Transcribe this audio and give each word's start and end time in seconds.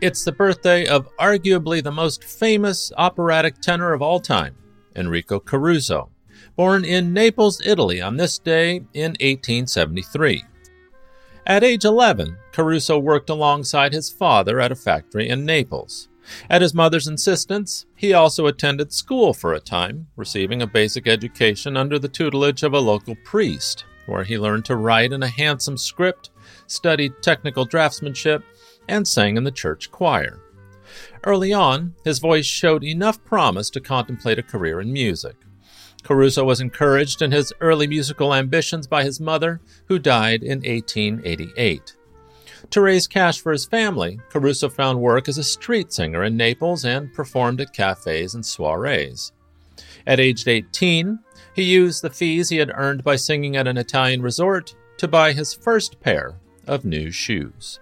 It's 0.00 0.24
the 0.24 0.32
birthday 0.32 0.86
of 0.86 1.14
arguably 1.18 1.82
the 1.82 1.92
most 1.92 2.24
famous 2.24 2.90
operatic 2.96 3.60
tenor 3.60 3.92
of 3.92 4.00
all 4.00 4.18
time, 4.18 4.56
Enrico 4.96 5.38
Caruso, 5.38 6.08
born 6.56 6.86
in 6.86 7.12
Naples, 7.12 7.60
Italy 7.66 8.00
on 8.00 8.16
this 8.16 8.38
day 8.38 8.76
in 8.94 9.10
1873. 9.20 10.42
At 11.46 11.62
age 11.62 11.84
11, 11.84 12.34
Caruso 12.50 12.98
worked 12.98 13.28
alongside 13.28 13.92
his 13.92 14.10
father 14.10 14.58
at 14.58 14.72
a 14.72 14.74
factory 14.74 15.28
in 15.28 15.44
Naples. 15.44 16.08
At 16.48 16.62
his 16.62 16.72
mother's 16.72 17.06
insistence, 17.06 17.84
he 17.94 18.14
also 18.14 18.46
attended 18.46 18.94
school 18.94 19.34
for 19.34 19.52
a 19.52 19.60
time, 19.60 20.06
receiving 20.16 20.62
a 20.62 20.66
basic 20.66 21.08
education 21.08 21.76
under 21.76 21.98
the 21.98 22.08
tutelage 22.08 22.62
of 22.62 22.72
a 22.72 22.80
local 22.80 23.16
priest, 23.22 23.84
where 24.06 24.24
he 24.24 24.38
learned 24.38 24.64
to 24.64 24.76
write 24.76 25.12
in 25.12 25.22
a 25.22 25.28
handsome 25.28 25.76
script, 25.76 26.30
studied 26.66 27.12
technical 27.20 27.66
draftsmanship, 27.66 28.42
and 28.88 29.06
sang 29.06 29.36
in 29.36 29.44
the 29.44 29.50
church 29.50 29.90
choir. 29.90 30.40
Early 31.24 31.52
on, 31.52 31.94
his 32.04 32.18
voice 32.18 32.46
showed 32.46 32.82
enough 32.82 33.22
promise 33.24 33.70
to 33.70 33.80
contemplate 33.80 34.38
a 34.38 34.42
career 34.42 34.80
in 34.80 34.92
music. 34.92 35.36
Caruso 36.02 36.44
was 36.44 36.60
encouraged 36.60 37.22
in 37.22 37.30
his 37.30 37.52
early 37.60 37.86
musical 37.86 38.34
ambitions 38.34 38.86
by 38.86 39.04
his 39.04 39.20
mother, 39.20 39.60
who 39.86 39.98
died 39.98 40.42
in 40.42 40.58
1888. 40.60 41.94
To 42.70 42.80
raise 42.80 43.06
cash 43.06 43.40
for 43.40 43.52
his 43.52 43.66
family, 43.66 44.20
Caruso 44.30 44.68
found 44.68 45.00
work 45.00 45.28
as 45.28 45.38
a 45.38 45.44
street 45.44 45.92
singer 45.92 46.24
in 46.24 46.36
Naples 46.36 46.84
and 46.84 47.12
performed 47.12 47.60
at 47.60 47.72
cafes 47.72 48.34
and 48.34 48.44
soirees. 48.44 49.32
At 50.06 50.20
age 50.20 50.46
18, 50.46 51.18
he 51.54 51.62
used 51.62 52.02
the 52.02 52.10
fees 52.10 52.48
he 52.48 52.58
had 52.58 52.72
earned 52.74 53.04
by 53.04 53.16
singing 53.16 53.56
at 53.56 53.66
an 53.66 53.76
Italian 53.76 54.22
resort 54.22 54.74
to 54.98 55.08
buy 55.08 55.32
his 55.32 55.54
first 55.54 56.00
pair 56.00 56.36
of 56.66 56.84
new 56.84 57.10
shoes. 57.10 57.80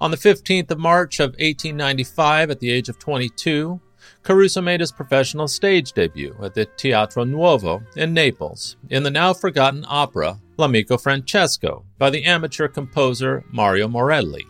On 0.00 0.10
the 0.10 0.16
15th 0.16 0.70
of 0.72 0.78
March 0.78 1.20
of 1.20 1.30
1895, 1.30 2.50
at 2.50 2.60
the 2.60 2.70
age 2.70 2.88
of 2.88 2.98
22, 2.98 3.80
Caruso 4.22 4.60
made 4.60 4.80
his 4.80 4.90
professional 4.90 5.46
stage 5.46 5.92
debut 5.92 6.36
at 6.42 6.54
the 6.54 6.64
Teatro 6.64 7.24
Nuovo 7.24 7.82
in 7.96 8.12
Naples 8.12 8.76
in 8.90 9.02
the 9.02 9.10
now 9.10 9.32
forgotten 9.32 9.84
opera 9.88 10.38
L'Amico 10.56 10.98
Francesco 10.98 11.84
by 11.98 12.10
the 12.10 12.24
amateur 12.24 12.68
composer 12.68 13.44
Mario 13.50 13.86
Morelli, 13.86 14.46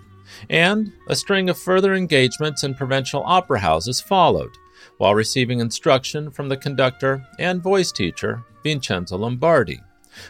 and 0.48 0.92
a 1.08 1.16
string 1.16 1.50
of 1.50 1.58
further 1.58 1.94
engagements 1.94 2.64
in 2.64 2.74
provincial 2.74 3.22
opera 3.26 3.60
houses 3.60 4.00
followed, 4.00 4.52
while 4.98 5.14
receiving 5.14 5.60
instruction 5.60 6.30
from 6.30 6.48
the 6.48 6.56
conductor 6.56 7.24
and 7.38 7.62
voice 7.62 7.92
teacher 7.92 8.42
Vincenzo 8.62 9.18
Lombardi, 9.18 9.80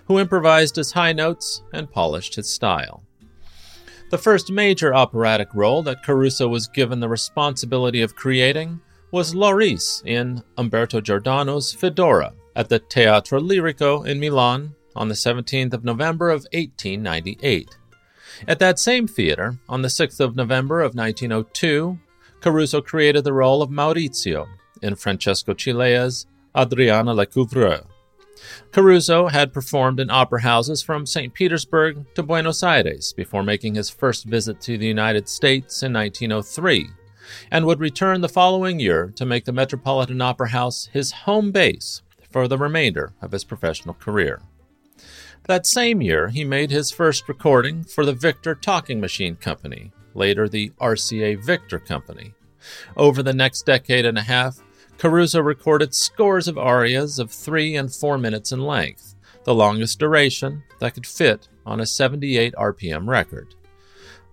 who 0.07 0.19
improvised 0.19 0.77
his 0.77 0.93
high 0.93 1.13
notes 1.13 1.63
and 1.73 1.91
polished 1.91 2.35
his 2.35 2.51
style. 2.51 3.03
The 4.11 4.19
first 4.19 4.51
major 4.51 4.95
operatic 4.95 5.49
role 5.55 5.83
that 5.83 6.05
Caruso 6.05 6.47
was 6.47 6.69
given 6.69 7.01
the 7.01 7.09
responsibility 7.09 8.03
of 8.03 8.15
creating 8.15 8.81
was 9.11 9.35
Loris 9.35 10.03
in 10.05 10.43
Umberto 10.59 11.01
Giordano's 11.01 11.73
Fedora 11.73 12.33
at 12.55 12.69
the 12.69 12.79
Teatro 12.79 13.41
Lirico 13.41 14.07
in 14.07 14.21
Milan 14.21 14.75
on 14.95 15.09
the 15.09 15.15
17th 15.15 15.73
of 15.73 15.85
November 15.85 16.31
of 16.31 16.47
1898. 16.53 17.77
At 18.47 18.59
that 18.59 18.79
same 18.79 19.07
theater, 19.07 19.59
on 19.69 19.83
the 19.83 19.89
6th 19.89 20.21
of 20.21 20.37
November 20.37 20.81
of 20.81 20.95
1902, 20.95 21.99
Caruso 22.41 22.81
created 22.81 23.25
the 23.25 23.33
role 23.33 23.63
of 23.63 23.71
Maurizio 23.71 24.47
in 24.83 24.97
Francesco 24.97 25.55
Cilea's 25.55 26.27
Adriana 26.57 27.15
Lecouvreur. 27.15 27.87
Caruso 28.73 29.29
had 29.29 29.53
performed 29.53 30.01
in 30.01 30.11
opera 30.11 30.43
houses 30.43 30.83
from 30.83 31.07
St. 31.07 31.33
Petersburg 31.33 32.05
to 32.15 32.23
Buenos 32.23 32.63
Aires 32.63 33.13
before 33.13 33.43
making 33.43 33.75
his 33.75 33.91
first 33.91 34.25
visit 34.25 34.61
to 34.63 34.77
the 34.77 34.87
United 34.87 35.29
States 35.29 35.83
in 35.83 35.93
1903, 35.93 36.89
and 37.51 37.65
would 37.65 37.81
return 37.81 38.21
the 38.21 38.29
following 38.29 38.81
year 38.81 39.13
to 39.17 39.25
make 39.25 39.45
the 39.45 39.53
Metropolitan 39.53 40.21
Opera 40.21 40.49
House 40.49 40.89
his 40.93 41.13
home 41.13 41.53
base 41.53 42.03
for 42.31 42.49
the 42.49 42.59
remainder 42.59 43.13
of 43.23 43.33
his 43.33 43.45
professional 43.45 43.95
career. 43.95 44.43
That 45.47 45.67
same 45.67 46.01
year, 46.01 46.29
he 46.29 46.43
made 46.43 46.71
his 46.71 46.91
first 46.91 47.29
recording 47.29 47.85
for 47.85 48.05
the 48.05 48.15
Victor 48.15 48.55
Talking 48.55 49.01
Machine 49.01 49.37
Company, 49.37 49.93
later 50.15 50.49
the 50.49 50.71
RCA 50.81 51.45
Victor 51.45 51.79
Company. 51.79 52.35
Over 52.97 53.23
the 53.23 53.35
next 53.35 53.67
decade 53.67 54.07
and 54.07 54.17
a 54.17 54.23
half, 54.23 54.63
Caruso 54.99 55.41
recorded 55.41 55.95
scores 55.95 56.49
of 56.49 56.57
arias 56.57 57.19
of 57.19 57.31
three 57.31 57.77
and 57.77 57.93
four 57.93 58.17
minutes 58.17 58.53
in 58.53 58.61
length, 58.61 59.15
the 59.45 59.55
longest 59.55 59.99
duration 59.99 60.63
that 60.81 60.95
could 60.95 61.07
fit 61.07 61.49
on 61.67 61.81
a 61.81 61.87
78 61.87 62.55
RPM 62.55 63.09
record. 63.09 63.55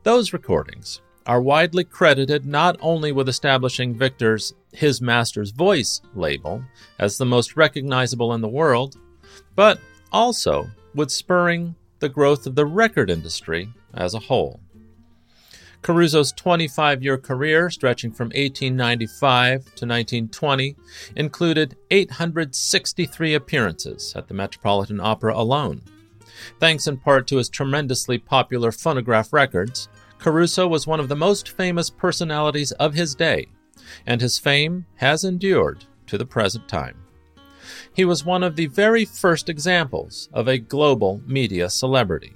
Those 0.03 0.33
recordings 0.33 1.01
are 1.25 1.41
widely 1.41 1.83
credited 1.83 2.45
not 2.45 2.77
only 2.81 3.11
with 3.11 3.29
establishing 3.29 3.95
Victor's 3.95 4.53
His 4.71 5.01
Master's 5.01 5.51
Voice 5.51 6.01
label 6.15 6.63
as 6.97 7.17
the 7.17 7.25
most 7.25 7.55
recognizable 7.55 8.33
in 8.33 8.41
the 8.41 8.49
world, 8.49 8.95
but 9.55 9.79
also 10.11 10.69
with 10.95 11.11
spurring 11.11 11.75
the 11.99 12.09
growth 12.09 12.47
of 12.47 12.55
the 12.55 12.65
record 12.65 13.09
industry 13.09 13.69
as 13.93 14.13
a 14.13 14.19
whole. 14.19 14.59
Caruso's 15.81 16.31
25 16.33 17.03
year 17.03 17.17
career, 17.17 17.69
stretching 17.69 18.11
from 18.11 18.27
1895 18.27 19.63
to 19.63 19.85
1920, 19.87 20.75
included 21.15 21.75
863 21.89 23.33
appearances 23.33 24.13
at 24.15 24.27
the 24.27 24.33
Metropolitan 24.33 24.99
Opera 24.99 25.35
alone. 25.35 25.81
Thanks 26.59 26.87
in 26.87 26.97
part 26.97 27.27
to 27.27 27.37
his 27.37 27.49
tremendously 27.49 28.17
popular 28.17 28.71
phonograph 28.71 29.33
records, 29.33 29.89
Caruso 30.19 30.67
was 30.67 30.85
one 30.85 30.99
of 30.99 31.09
the 31.09 31.15
most 31.15 31.49
famous 31.49 31.89
personalities 31.89 32.71
of 32.73 32.93
his 32.93 33.15
day, 33.15 33.47
and 34.05 34.21
his 34.21 34.37
fame 34.37 34.85
has 34.95 35.23
endured 35.23 35.85
to 36.05 36.17
the 36.17 36.25
present 36.25 36.67
time. 36.67 36.97
He 37.93 38.05
was 38.05 38.23
one 38.23 38.43
of 38.43 38.55
the 38.55 38.67
very 38.67 39.03
first 39.03 39.49
examples 39.49 40.29
of 40.31 40.47
a 40.47 40.57
global 40.57 41.21
media 41.25 41.69
celebrity. 41.69 42.35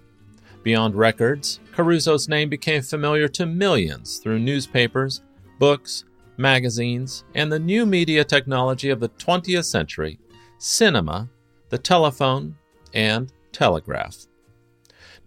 Beyond 0.66 0.96
records, 0.96 1.60
Caruso's 1.74 2.28
name 2.28 2.50
became 2.50 2.82
familiar 2.82 3.28
to 3.28 3.46
millions 3.46 4.18
through 4.18 4.40
newspapers, 4.40 5.22
books, 5.60 6.06
magazines, 6.38 7.24
and 7.36 7.52
the 7.52 7.60
new 7.60 7.86
media 7.86 8.24
technology 8.24 8.90
of 8.90 9.00
the 9.00 9.10
20th 9.10 9.66
century 9.66 10.18
cinema, 10.58 11.30
the 11.70 11.78
telephone, 11.78 12.56
and 12.96 13.32
telegraph. 13.52 14.26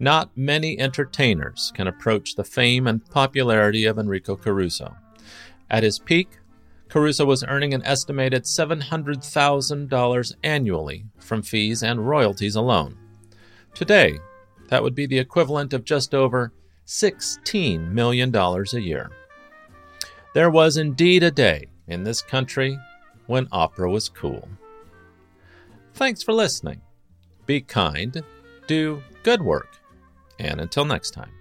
Not 0.00 0.36
many 0.36 0.76
entertainers 0.76 1.72
can 1.72 1.86
approach 1.86 2.34
the 2.34 2.42
fame 2.42 2.88
and 2.88 3.08
popularity 3.08 3.84
of 3.84 3.96
Enrico 3.96 4.34
Caruso. 4.34 4.96
At 5.70 5.84
his 5.84 6.00
peak, 6.00 6.30
Caruso 6.88 7.24
was 7.24 7.44
earning 7.44 7.74
an 7.74 7.84
estimated 7.84 8.42
$700,000 8.42 10.34
annually 10.42 11.04
from 11.20 11.42
fees 11.42 11.84
and 11.84 12.08
royalties 12.08 12.56
alone. 12.56 12.96
Today, 13.72 14.18
that 14.68 14.82
would 14.82 14.94
be 14.94 15.06
the 15.06 15.18
equivalent 15.18 15.72
of 15.72 15.84
just 15.84 16.14
over 16.14 16.52
$16 16.86 17.90
million 17.90 18.34
a 18.34 18.78
year. 18.78 19.10
There 20.34 20.50
was 20.50 20.76
indeed 20.76 21.22
a 21.22 21.30
day 21.30 21.66
in 21.86 22.04
this 22.04 22.22
country 22.22 22.78
when 23.26 23.48
opera 23.52 23.90
was 23.90 24.08
cool. 24.08 24.48
Thanks 25.94 26.22
for 26.22 26.32
listening. 26.32 26.80
Be 27.46 27.60
kind, 27.60 28.22
do 28.66 29.02
good 29.22 29.42
work, 29.42 29.78
and 30.38 30.60
until 30.60 30.84
next 30.84 31.10
time. 31.10 31.37